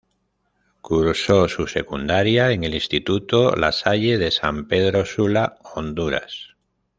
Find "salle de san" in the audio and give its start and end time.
3.71-4.67